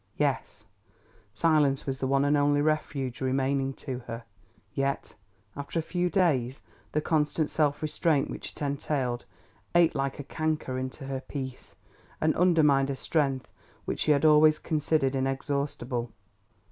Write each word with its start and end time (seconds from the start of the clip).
Yes, 0.17 0.65
silence 1.31 1.85
was 1.85 1.99
the 1.99 2.07
one 2.07 2.25
and 2.25 2.35
only 2.35 2.59
refuge 2.59 3.21
remaining 3.21 3.71
to 3.85 3.99
her. 4.07 4.23
Yet, 4.73 5.13
after 5.55 5.77
a 5.77 5.83
few 5.83 6.09
days, 6.09 6.63
the 6.93 7.01
constant 7.01 7.51
self 7.51 7.83
restraint 7.83 8.27
which 8.27 8.53
it 8.53 8.61
entailed, 8.63 9.25
ate 9.75 9.93
like 9.93 10.17
a 10.17 10.23
canker 10.23 10.79
into 10.79 11.05
her 11.05 11.21
peace, 11.21 11.75
and 12.19 12.35
undermined 12.35 12.89
a 12.89 12.95
strength 12.95 13.53
which 13.85 13.99
she 13.99 14.11
had 14.11 14.25
always 14.25 14.57
considered 14.57 15.13
inexhaustible. 15.13 16.11